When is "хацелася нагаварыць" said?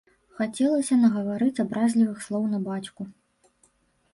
0.37-1.61